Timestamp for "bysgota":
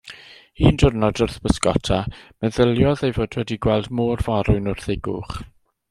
1.47-1.99